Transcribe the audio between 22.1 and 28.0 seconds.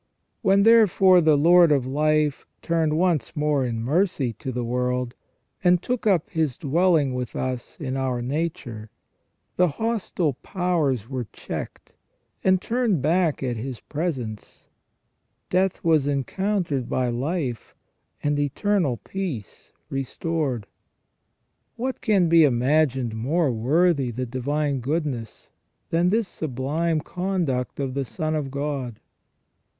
be imagined more worthy the divine goodness than this sublime conduct of